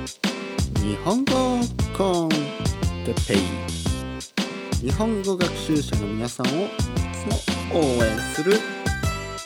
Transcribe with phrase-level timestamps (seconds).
[0.00, 1.60] 日本語
[1.94, 3.36] コンテペイ
[4.78, 6.52] 日本語学習者の皆さんをい
[7.12, 7.26] つ
[7.70, 8.56] も応援する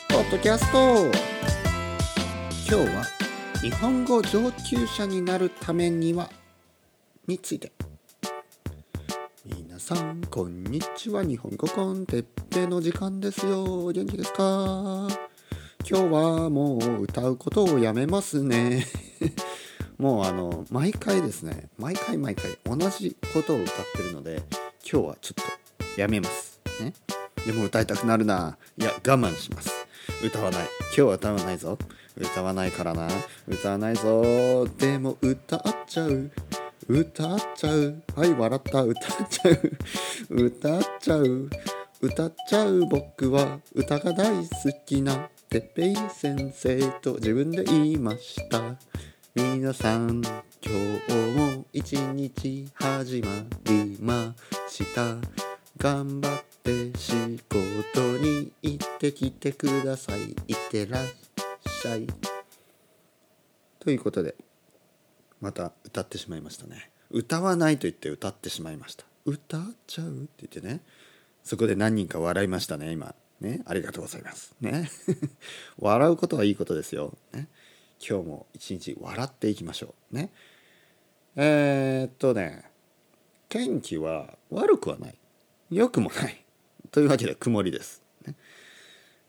[0.07, 1.11] ポッドキャスト。
[2.69, 3.03] 今日は
[3.61, 6.29] 日本語上級者になるためには
[7.27, 7.73] について。
[9.45, 11.25] 皆さんこんにちは。
[11.25, 13.91] 日本語コンテッペの時間ですよ。
[13.91, 15.09] 元気ですか？
[15.87, 18.87] 今日はもう歌うことをやめますね。
[19.97, 24.41] もうあの毎回ですね毎回毎回同じことを歌ってるので
[24.89, 25.43] 今日はちょっ
[25.95, 26.59] とやめます。
[26.81, 26.93] ね。
[27.45, 28.57] でも歌いたくなるな。
[28.77, 29.71] いや我慢します。
[30.23, 30.61] 歌わない。
[30.61, 31.77] 今日は歌わないぞ。
[32.17, 33.07] 歌わないからな。
[33.47, 34.67] 歌わないぞ。
[34.77, 36.31] でも歌っちゃう。
[36.87, 38.03] 歌っちゃう。
[38.15, 38.83] はい笑った。
[38.83, 39.71] 歌っちゃう。
[40.29, 41.49] 歌っちゃう。
[42.01, 43.59] 歌っちゃう僕は。
[43.73, 44.49] 歌が大好
[44.85, 48.75] きなてっぺい先生と自分で言いました。
[49.35, 50.71] 皆さん今
[51.09, 53.27] 日も一日始ま
[53.65, 54.33] りま
[54.69, 55.17] した
[55.77, 57.13] 頑張って仕
[57.49, 60.21] 事に行ってきてください。
[60.21, 61.07] いってらっ
[61.67, 62.07] しゃい。
[63.81, 64.35] ということで
[65.41, 66.89] また歌ってしまいましたね。
[67.09, 69.03] 歌わないと言って歌ってしまいました。
[69.25, 70.79] 歌っちゃうって言ってね。
[71.43, 73.13] そこで何人か笑いましたね今。
[73.41, 73.63] ね。
[73.65, 74.55] ありがとうございます。
[74.61, 74.89] ね。
[75.77, 77.49] 笑うことはいいことですよ、ね、
[77.99, 80.31] 今日も一日笑っていきましょうね。
[81.35, 82.63] えー、っとね
[83.49, 85.17] 天気は悪くはない。
[85.69, 86.45] 良くもない。
[86.91, 88.35] というわけで曇りです、ね。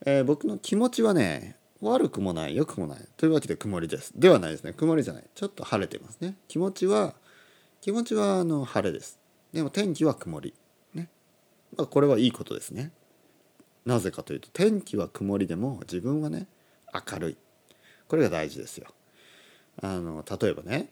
[0.05, 3.08] えー、僕の気持ちはね悪くもない良くもない。
[3.17, 4.12] というわけで曇りです。
[4.17, 4.73] ではないですね。
[4.73, 5.25] 曇りじゃない。
[5.34, 6.36] ちょっと晴れてますね。
[6.48, 7.14] 気持ちは
[7.80, 9.19] 気持ちはあの晴れです。
[9.53, 10.55] でも天気は曇り。
[10.95, 11.08] ね、
[11.77, 12.92] まあ、これはいいことですね。
[13.84, 16.47] なぜかというと天気は曇りでも自分はね
[16.92, 17.36] 明るい。
[18.08, 18.88] これが大事ですよ。
[19.82, 20.88] あの例えばね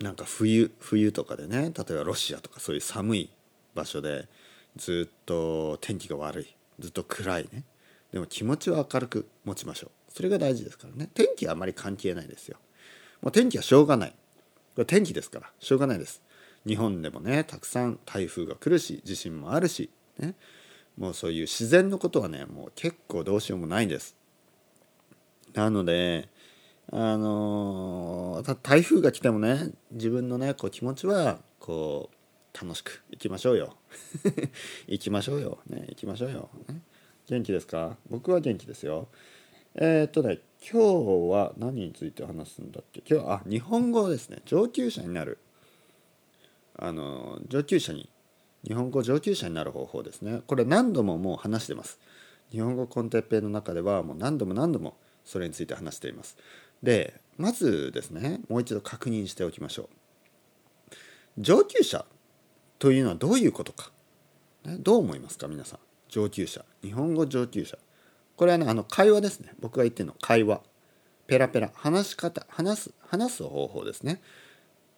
[0.00, 3.30] なんか冬冬とかでね例えばロシアとかそういう寒い
[3.74, 4.28] 場所で
[4.76, 7.64] ずっと天気が悪いずっと暗いね。
[8.12, 10.12] でも気持ちは明るく持ちましょう。
[10.12, 11.08] それが大事ですからね。
[11.14, 12.56] 天気はあまり関係ないですよ。
[13.22, 14.10] もう天気はしょうがない。
[14.10, 14.16] こ
[14.78, 15.50] れ天気ですから。
[15.60, 16.22] しょうがないです。
[16.66, 20.34] 日本でもねたくさん台風が来るし地震もあるしね。
[20.98, 24.16] もうそういう自然のことはねもう結構どうしようもないんです。
[25.54, 26.28] なので
[26.92, 32.16] あの台風が来てもね自分のねこう気持ちはこう
[32.60, 33.76] 楽しく行きましょうよ。
[34.88, 35.58] 行きましょうよ。
[35.68, 36.82] ね行きましょうよ、ね、
[37.28, 37.96] 元気ですか？
[38.08, 39.08] 僕は元気ですよ。
[39.76, 43.02] えー、っとね今日は何について話すんだっけ？
[43.08, 44.42] 今日あ日本語ですね。
[44.44, 45.38] 上級者になる。
[46.76, 48.08] あの上級者に。
[48.66, 50.42] 日本語上級者になる方法ですね。
[50.46, 51.98] これ何度ももう話してます。
[52.50, 54.98] 日本語コンテッペイの中ではもう何度も何度も
[55.30, 56.36] それについて話しています。
[56.82, 59.88] でまずですねもう一度確認しておきましょう。
[61.38, 62.04] 上級者
[62.80, 63.92] というのはどういうことか、
[64.64, 65.78] ね、どう思いますか皆さん。
[66.08, 66.64] 上級者。
[66.82, 67.78] 日本語上級者。
[68.36, 69.52] これはねあの会話ですね。
[69.60, 70.60] 僕が言ってるの会話。
[71.28, 71.70] ペラペラ。
[71.74, 72.44] 話し方。
[72.48, 74.20] 話す話す方法ですね。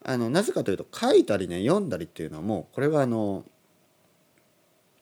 [0.03, 3.45] あのなぜかというと書いたりね読んだりっていうのはもうこれはあの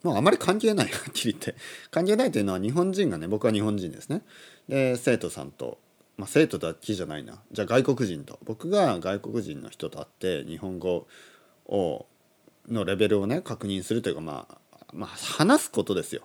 [0.02, 1.54] もうあまり関係ないはっきり言って。
[1.90, 4.22] 関係ないというのは日本人がね僕は日本人ですね。
[4.68, 5.78] で生徒さんと、
[6.16, 7.38] まあ、生徒だけじゃないな。
[7.52, 8.38] じゃあ外国人と。
[8.44, 11.06] 僕が外国人の人と会って日本語
[11.66, 12.06] を
[12.68, 14.58] のレベルをね確認するというか、まあ、
[14.92, 16.22] まあ話すことですよ。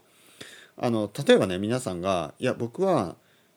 [0.78, 3.16] あの例えばね皆さんが「いや僕は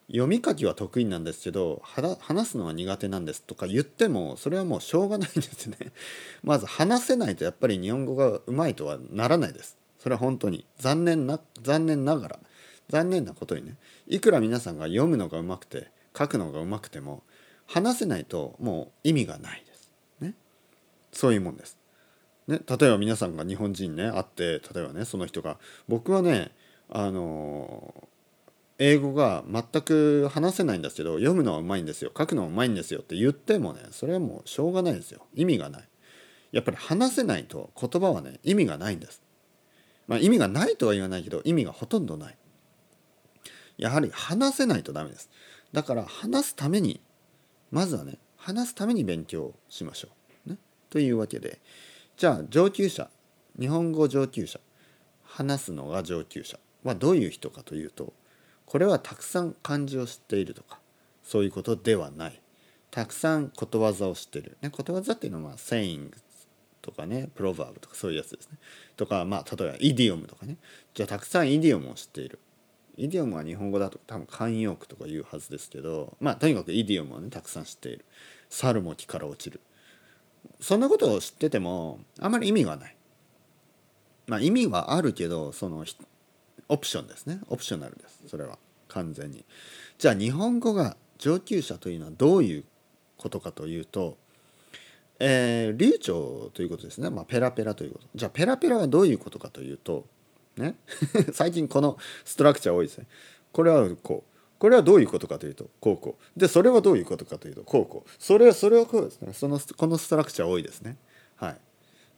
[0.08, 5.76] 読み書きは得意なんですけど話すのは苦手なんです」とか言ってもそれはもうしょうがないんですね。
[6.42, 9.76] まず話せないとやっぱり日本語がうまいとはならないです。
[10.08, 12.38] それは本当に残念な残念ながら
[12.88, 13.76] 残念なことにね
[14.06, 17.22] いくら皆さんが読むのがうまくて書くのがうまくても
[17.66, 19.92] 話せないともう意味がないです。
[20.22, 20.32] ね、
[21.12, 21.76] そういうもんです。
[22.46, 25.58] ね、例えば皆さんが日本人ね会って例えばねその人が
[25.88, 26.52] 僕はね
[26.88, 27.92] あの
[28.78, 32.10] 英語が全く話せないんですけど読むのはうまいんですよ。
[32.16, 33.00] 書くのはうまいんですよ。
[33.00, 35.26] って言ってもねそれはもうしょうがないですよ。
[35.34, 35.88] 意味がない。
[36.52, 39.27] やっぱり話せないと言葉はね意味がないんです。
[40.08, 42.36] まあ、意味がないとは言わないけど意味がほとんどない。
[43.76, 45.30] やはり話せないとダメです。
[45.72, 47.00] だから話すために
[47.70, 50.08] まずはね話すために勉強しましょ
[50.46, 50.58] う、ね、
[50.90, 51.60] というわけで
[52.16, 53.10] じゃあ上級者
[53.60, 54.58] 日本語上級者
[55.24, 58.14] 話すのが上級者はどういう人かというと
[58.64, 60.80] これはたくさん漢字を知っているとか
[61.22, 62.40] そういうことではない。
[62.90, 66.10] たくさんことわざを知ってる、ね、ことわざっていうのは saying
[66.88, 68.58] とかねプロバーブとかそういうやつですね。
[68.96, 70.56] とかまあ例えばイディオムとかね。
[70.94, 72.38] じゃあたくさんイディオムを知っている。
[72.96, 78.04] イディオムは日本語だと多分慣用句とか言うはずですけどまあとにかくイディオムはねたくさん知っている。
[78.48, 79.60] 猿も木から落ちる。
[80.60, 82.96] そんなことを知っててもあんまり意味はない。
[84.26, 85.84] まあ意味はあるけどその
[86.68, 87.40] オプションですね。
[87.48, 88.22] オプショナルです。
[88.26, 88.58] それは。
[88.88, 89.44] 完全に。
[89.98, 92.64] じゃあ日本語が上級者というのはどういう
[93.18, 94.16] ことかというと
[95.20, 98.06] えー、流暢ということですね、まあ、ペラペラということ。
[98.14, 100.06] じゃあペラペラはどういうことかというと
[100.56, 100.76] ね。
[101.32, 103.06] 最近このストラクチャー多いですね。
[103.52, 104.30] これはこう。
[104.58, 106.40] これはどういうことかというとこうこう。
[106.40, 108.10] でそれはどういうことかというとこうこう。
[108.18, 109.32] それはそれはこうですね。
[109.32, 110.96] そのこのストラクチャー多いですね。
[111.36, 111.56] はい。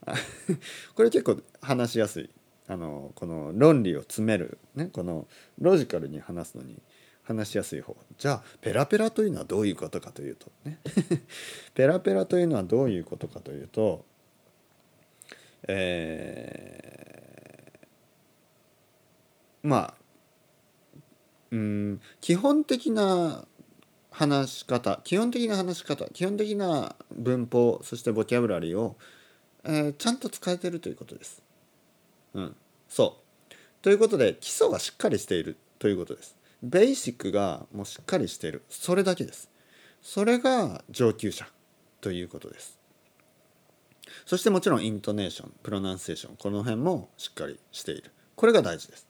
[0.95, 2.29] これ結構話しやすい。
[2.67, 5.27] あのこの論理を詰める、ね、この
[5.59, 6.81] ロジカルに話すのに
[7.33, 10.79] 話しやすい方じゃあペラペラというのはどういうことかというとね
[11.73, 14.05] ペラペラというのはどういうことかというと
[15.67, 19.93] えー、まあ
[21.51, 23.45] うん基本的な
[24.09, 28.97] 話し方基本的な話し方基本的な文法そしてボキャブラリーを、
[29.63, 31.41] えー、ちゃんと使えてるということです。
[32.33, 32.55] うん、
[32.87, 33.17] そ
[33.49, 36.40] うということで基礎がしっかりしているということです。
[36.63, 38.63] ベーシックがもうしっかりしている。
[38.69, 39.49] それだけです。
[40.01, 41.47] それが上級者
[42.01, 42.79] ということです。
[44.25, 48.11] そしてもちろんイントネーションプロナンセーションこの辺もしっかりしている。
[48.35, 49.07] これが大事です。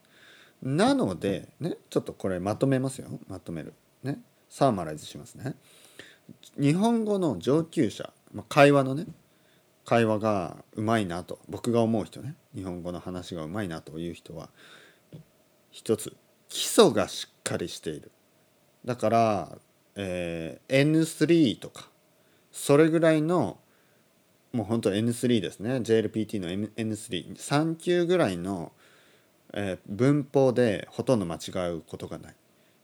[0.61, 3.07] なのでねちょっとこれまとめますよ。
[3.27, 3.73] まとめる。
[4.03, 4.19] ね。
[4.49, 5.55] サーマライズしますね。
[6.59, 9.07] 日本語の上級者ま会話のね
[9.85, 12.35] 会話がうまいなと僕が思う人ね。
[12.55, 14.49] 日本語の話がうまいなという人は
[15.71, 16.15] 一つ
[16.51, 18.11] 基礎がしっかりしている。
[18.83, 19.57] だから、
[19.95, 21.87] えー、N3 とか
[22.51, 23.57] それぐらいの
[24.51, 25.75] もう本当 N3 ですね。
[25.75, 28.73] JLPT の N33 級ぐらいの、
[29.53, 32.35] えー、文法でほとんど間違うことがない。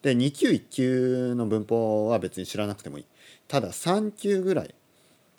[0.01, 3.05] で2級1級の文法は別に知らなくてもいい。
[3.49, 4.73] ただ3級ぐらい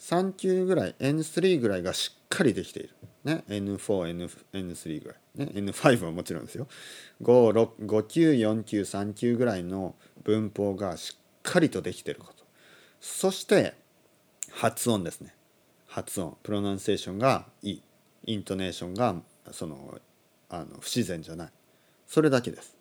[0.01, 2.91] 3級ぐらい N3 ぐらいがしっかりできている、
[3.25, 5.19] ね、N4、N3 ぐらい。
[5.39, 6.67] ね、N5 はもちろんですよ。
[7.23, 9.95] 5 5級4級3級ぐらいの
[10.25, 12.45] 文法がしっかりとできてること。
[13.01, 13.75] そして
[14.51, 15.35] 発音ですね。
[15.87, 16.37] 発音。
[16.43, 17.83] プロナンセーションがいい。
[18.27, 19.15] イントネーションが
[19.53, 19.99] その
[20.51, 21.49] あの不自然じゃない。
[22.07, 22.77] それだけです。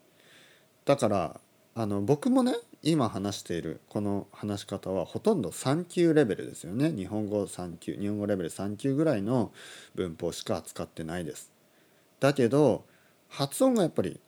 [0.84, 1.40] だから
[1.76, 6.92] あの僕もね今話しているこの話し方はほとんど3級レベルですよね。
[6.92, 9.52] 日本語3級日本語レベル3級ぐらいの
[9.96, 11.52] 文法しか使ってないです。
[12.20, 12.86] だけど
[13.30, 14.20] 発音がやっぱり、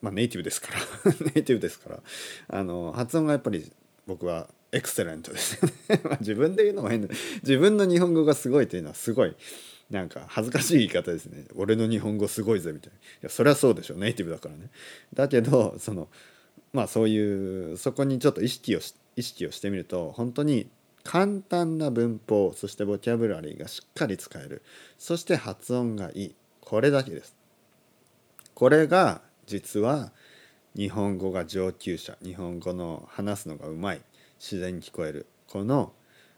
[0.00, 0.68] まあ、ネイティブですか
[1.04, 2.02] ら ネイティブですから
[2.48, 3.70] あの発音がやっぱり
[4.06, 6.00] 僕はエクセレントですよね。
[6.20, 7.08] 自分で言うのも変だ。
[7.42, 9.34] 自分の日本語がすごいというのはすごい
[9.90, 11.44] なんか恥ずかしい言い方ですね。
[11.54, 12.98] 俺の日本語すごいぜみたいな。
[12.98, 13.94] いやそりゃそうでしょ。
[13.94, 14.70] ネイティブだからね。
[15.14, 16.08] だけどその
[16.72, 18.80] まあそういうそこにちょっと意識を
[19.16, 20.68] 意識をしてみると本当に
[21.02, 24.62] 簡単な文法そしてボキャブラリーがしっかり使える。
[24.98, 26.34] そして発音がいい。
[26.68, 27.34] これだけです。
[28.52, 30.12] これが実は
[30.76, 34.02] 日本語が上級者日本語の話すのがうまい
[34.38, 35.94] 自然に聞こえるこの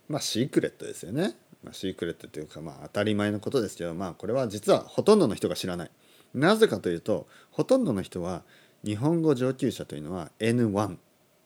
[0.09, 1.35] まあシークレットですよね。
[1.65, 5.91] まあ、シークレットというかまあ当たり前のことですけどまあこれは実はほとんどの人が知らない。
[6.33, 8.45] なぜかというとほとんどの人は
[8.85, 10.97] 日本語上級者というのは N1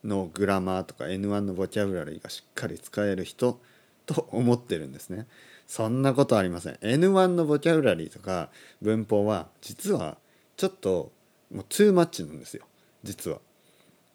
[0.05, 3.59] のグラマーとか N1 のボキャブラリーがしっかり使える人
[4.05, 5.27] と思ってるんですね。
[5.67, 6.75] そんなことありません。
[6.75, 8.51] N1 のボキャブラリーとか
[8.83, 10.19] 文法は実は
[10.57, 11.13] ちょっと
[11.53, 12.65] もうトゥーマッチなんですよ。
[13.03, 13.39] 実は。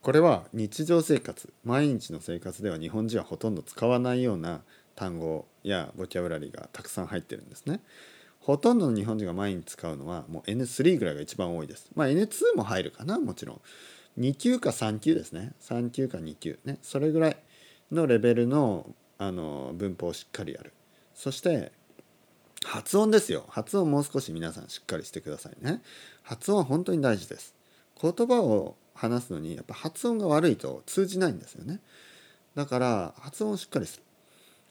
[0.01, 4.61] これは日常生活毎日の生活では日本人はほとんど使わないような
[4.95, 7.81] 単語やボキャブラリーがたくさん入ってるんですね。
[8.39, 11.89] ほとんどの日本人が毎日使うのはもう N3 ぐらいが一番多いです。
[11.95, 13.61] まあ N2 も入るかなもちろん。
[14.19, 15.53] 2級か3級ですね。
[15.61, 16.77] 3級か2級ね。
[16.81, 17.37] それぐらい
[17.91, 18.87] のレベルの
[19.17, 20.73] あの文法をしっかりやる。
[21.19, 21.73] そして
[22.63, 23.43] 発音ですよ。
[23.49, 25.81] 発音もう少し皆さんしっかりしてくださいね。
[26.23, 27.53] 発音は本当に大事です。
[28.01, 31.81] 言葉を話すのにやっぱ発音が悪いと通じないんですよね。
[32.55, 34.03] だから発音をしっかりする。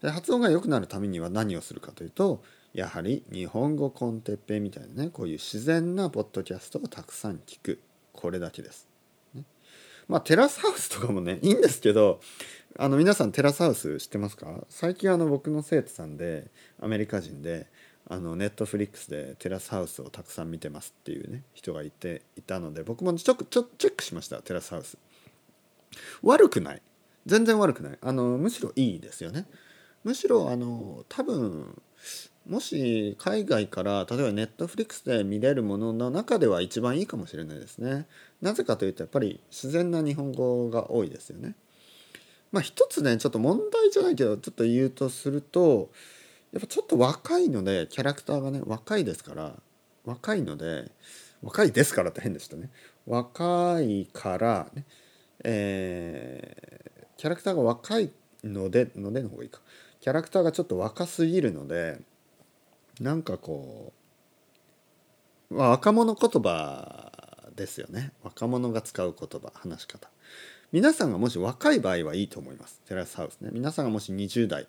[0.00, 7.82] で発音が良くなるためには何をするかというとやはり日本語コンテッペみたいなねこういう自然なポッドキャストをたくさん聞く。
[8.14, 8.87] これだけです、
[10.08, 12.20] まあテラスハウスとかもね いいんですけど
[12.76, 14.64] あの皆さんテラスハウス知ってますか？
[14.68, 16.50] 最近あの僕の生徒さんで
[16.80, 17.66] アメリカ人で
[18.06, 24.96] あのネットフリックスでテラスハウスをたくさん見てますっていうね人がいていたので僕もちょちょチェックしましたテラスハウス。
[26.22, 26.82] 悪くない。
[27.26, 27.98] 全然悪くない。
[28.00, 29.46] あのむしろいいですよね。
[30.04, 31.82] むしろあの多分
[32.48, 38.06] もし海外から例えばネットフリックスで見れるものの中では一番いいかもしれないですね。
[38.40, 41.54] なぜかというとやっぱり自然な日本語が多いですよね。
[42.50, 45.90] まあ一つねちょっと問題じゃないけどちょっと言うとすると
[46.52, 49.52] やっぱちょっと若いのでキャラクターがね若いですから
[50.06, 50.90] 若いので
[51.42, 52.70] 若いですからって変でしたね
[53.06, 54.84] 若いからね
[55.44, 58.10] えー、キャラクターが若い
[58.42, 59.60] のでのでの方がいいか
[60.00, 62.00] キャラクターがちょっと若すぎるので
[63.00, 63.92] なんかこ
[65.50, 67.12] う、まあ、若者言葉
[67.56, 68.12] ですよね。
[68.22, 70.08] 若者が使う言葉話し方。
[70.70, 72.80] 皆さんがもし若い場合はいいと思います。
[72.86, 73.50] テラスハウスね。
[73.52, 74.66] 皆さんがもし20代。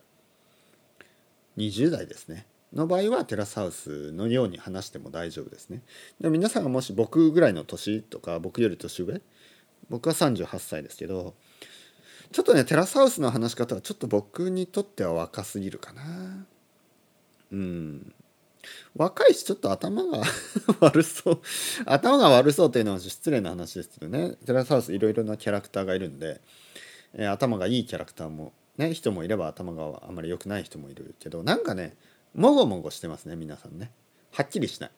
[1.57, 2.45] 20代ですね。
[2.73, 5.81] の場合はテラスハウスのように話しても大丈夫ですね。
[6.21, 9.21] でも皆さんがもし僕ぐらいの年とか僕より年上。
[9.89, 11.33] 僕は38歳ですけど
[12.31, 16.45] ちょっとねテラスハウスの話し方はちょっと僕にとっては若すぎるかな。
[17.51, 18.13] うん。
[18.95, 20.23] 若いしちょっと頭が
[20.79, 21.41] 悪そう。
[21.85, 24.35] 頭が悪そうというのは失礼な話ですけどね。
[24.45, 26.41] テラスハウスいろいろなキャラクターがいるんで、
[27.13, 31.95] えー、頭がいいキャラクターもね人もいれば頭があまり良くない人もいるけどなんかね
[32.33, 33.91] もごもごしてますね皆さんね。
[34.31, 34.91] はっきりしない。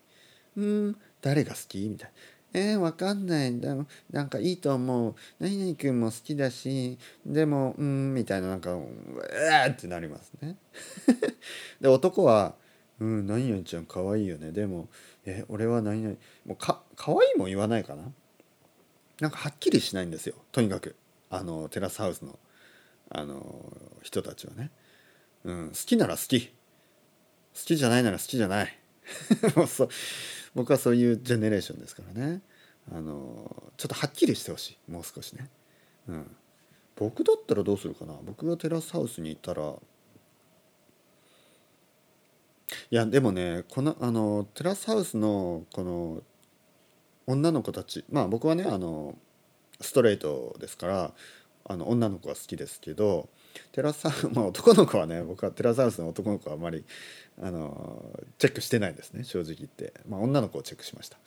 [0.57, 2.15] うん誰が好きみたいな。
[2.53, 5.15] えー、わかんないでもなんかいいと思う。
[5.39, 10.57] 何々君も好きだしでもうんみたいななんかうわーってなりますね。
[11.79, 12.55] で男は
[13.01, 14.51] うん何々ちゃんかわいいよね。
[14.51, 14.87] でも
[15.25, 16.15] え俺は何々
[16.45, 18.03] もうかかわいいも言わないかな。
[19.19, 20.35] なんかはっきりしないんですよ。
[20.51, 20.95] とにかく。
[21.31, 22.37] あのテラスハウスの
[23.09, 24.69] あの人たちはね、
[25.43, 26.47] うん、好きなら好き。
[26.47, 26.53] 好
[27.65, 28.77] きじゃないなら好きじゃない。
[29.57, 29.89] もうそう
[30.53, 32.43] 僕はそういうジェネレーションですからね。
[32.91, 34.91] あのちょっとはっきりしてほしい。
[34.91, 35.49] もう少しね、
[36.07, 36.37] うん、
[36.97, 38.13] 僕だったらどうするかな。
[38.21, 39.73] 僕がテラスハウスに行ったら
[42.91, 46.21] いやでもねこのあのテラスハウスのこの
[47.25, 49.15] 女の子たちまあ僕はねあの
[49.79, 51.13] ストレートですから
[51.63, 53.29] あの女の子が好きですけど
[53.71, 56.83] テラスハウス まあ男の子はね僕はテラスハウスの男の子はあまり
[57.41, 61.17] あのチェックしてないですね正直言って、まあ、女の子をチェックしました。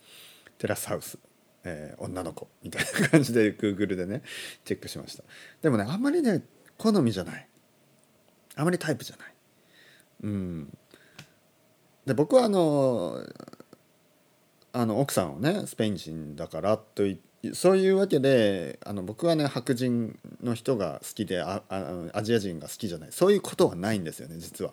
[0.59, 1.18] テラスハウス、
[1.64, 4.23] えー、女の子みたいな感じで Google でね
[4.66, 5.25] チェックしました。
[5.62, 6.42] でもねあんまりね
[6.76, 7.49] 好みじゃない。
[8.54, 9.35] あまりタイプじゃない。
[10.25, 10.78] うん。
[12.06, 13.18] で僕はあの
[14.73, 24.73] あの奥さんをねスペイン人だからと言ってそういうわけであの僕はね白人の人が好きでああアジア人が好きじゃないそういうことはないんですよね実は。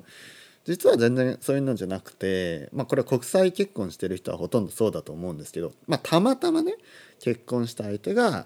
[0.63, 6.75] 実は全然そういうのじゃなくて、まあ、これは国際結婚してる人はほとんどそうだと思うんですけど、まあ、たまたまね
[7.19, 8.45] 結婚した相手が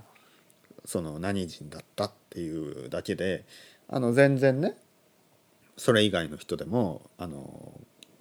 [0.86, 3.44] その何人だったっていうだけで
[3.90, 4.78] あの全然ね
[5.76, 7.74] それ以外の人でもあの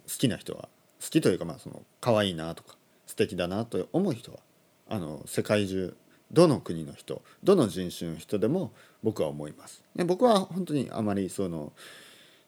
[0.07, 0.69] 好きな人は
[1.01, 4.39] 好きというかまあその可愛いなとか素敵だなと思う人は
[4.87, 5.95] あの世界中
[6.31, 8.71] どの国の人どの人種の人でも
[9.03, 9.83] 僕は思います。
[9.95, 11.73] ね、僕は本当にあまりその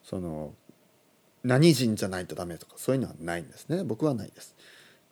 [0.04, 0.54] その
[1.44, 4.56] 何人じゃないとダメとかそういうのはないんですね僕はないです。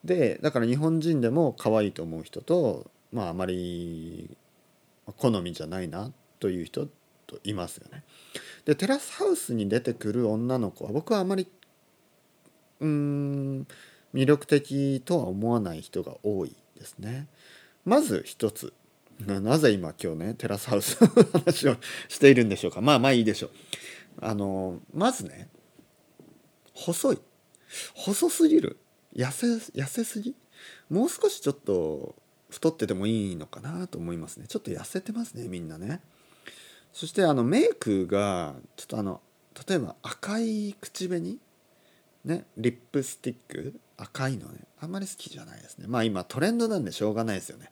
[0.03, 4.35] でだから日本人でも可愛いと思う人とまああまり
[5.17, 6.87] 好みじゃないなという人
[7.27, 8.03] といますよね。
[8.65, 11.47] でテラスハウスに出てくる女の子は僕はあまり
[12.79, 13.67] うん
[14.13, 17.27] 魅力的とは思わない人が多いですね。
[17.86, 18.74] まず一つ。
[19.25, 21.08] なぜ今今日ねテラスハウスの
[21.39, 21.77] 話を
[22.10, 22.82] しているんでしょうか。
[22.82, 23.51] まあまあいいでしょう。
[24.22, 25.50] あのまずね
[26.74, 27.20] 細い。
[27.94, 28.77] 細すぎる。
[29.15, 29.48] 痩せ
[29.79, 30.36] 痩せすぎ？
[30.89, 32.15] もう少しちょっと
[32.50, 34.48] 太っててもいいのかなと思いますね。
[34.48, 36.01] ちょっと痩せてますねみんなね。
[36.91, 39.22] そしてあのメイクがちょっとあの
[39.67, 41.38] 例えば赤い口紅
[42.25, 43.79] ねリップスティック？
[43.98, 44.60] 赤いのね。
[44.82, 45.86] あんまり好きじゃないですね。
[45.88, 47.72] まあ今トレンドなんでしょうがないですよね。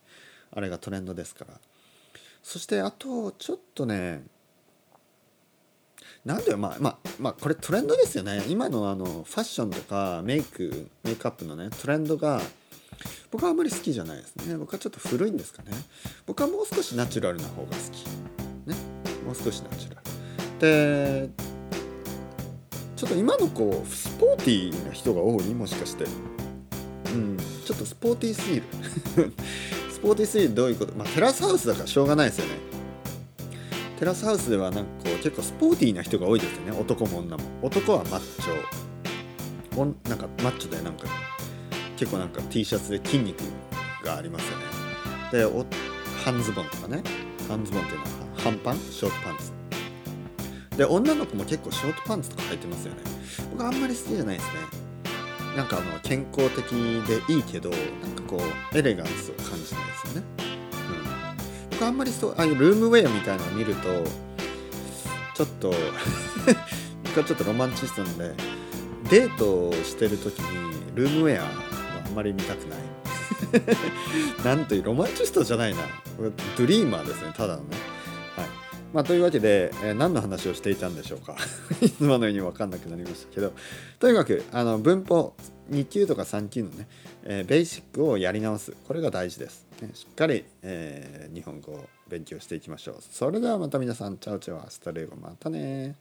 [0.52, 1.60] あれがトレンドですから。
[2.42, 4.24] そしてあとちょっとね
[6.24, 8.44] なんでまあまあまあこれトレンドですよね。
[8.48, 12.42] 今のあのファッションとかメイクメイクアップのねトレンドが
[13.32, 14.56] 僕はあんまり好きじゃないですね。
[14.58, 15.72] 僕はちょっと古いんですかね。
[16.26, 18.06] 僕はもう少しナチュラルな方が好き。
[18.70, 18.76] ね。
[19.26, 20.04] もう少しナチュラル。
[20.60, 21.30] で
[23.04, 26.06] ちょっと今の子スポーティーな人が多いもしかして。
[26.06, 26.08] う
[27.18, 28.64] んちょっとスポーティーすぎる。
[29.92, 30.96] スポーティーすぎるどういうこと？
[30.96, 32.52] まあテラスハウスだからしょうがないですよね。
[34.00, 36.72] テラスハウスではなんかこう結構スポーティーな人が多いですよね。
[36.80, 37.44] 男も女も。
[37.62, 39.94] 男はマッチョ。
[40.08, 41.08] なんかマッチョでなんか。
[41.98, 43.42] 結構なんか T シャツで筋肉
[44.04, 44.64] がありますよね。
[45.32, 45.66] でお
[46.24, 47.04] 半ズボンとかね。
[47.50, 48.78] 半ズボンっていうのは半パン？
[48.78, 49.62] ショートパンツ。
[50.77, 53.01] で女の子も結構ショートパンツとか履いてますよね。
[53.51, 54.84] 僕あんまり好きじゃないですね。
[55.56, 56.65] なんかあの健康的
[57.08, 58.42] でいいけどなんかこ
[58.74, 60.24] うエレガンスを感じないですよね、
[61.62, 64.03] うん、僕あんまりそうああいうルームウェアみたいなのを見ると
[65.36, 65.72] ちょっと
[67.06, 68.34] 僕はちょっとロマンチストなので
[69.10, 71.50] デートをしてる時にルームウェアは
[72.06, 72.80] あんまり見たくない。
[74.44, 75.82] なんというロマンチストじゃないな。
[76.18, 77.93] これドリーマーですねただのね。
[78.94, 81.36] まあ、というわけで、えー、何の話をしていたんでしょうか？
[81.82, 83.52] いつものように分かんなくなりましたけど。
[84.00, 85.34] とにかくあの文法
[85.72, 86.88] 2級とか3級のね、
[87.24, 88.74] えー、ベーシックをやり直す。
[88.88, 92.96] これが大事です、ね、しっかり、えー、日本語を勉強していきましょう。
[93.02, 95.96] それではまた皆さん ciao ciao hasta luego またね